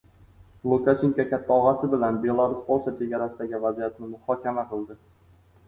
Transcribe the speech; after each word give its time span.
Lukashenko 0.69 1.25
“katta 1.33 1.57
og‘a”si 1.57 1.91
bilan 1.91 2.17
Belarus-Polsha 2.25 2.95
chegarasidagi 3.03 3.63
vaziyatni 3.69 4.13
muhokama 4.17 4.69
qildi 4.77 5.03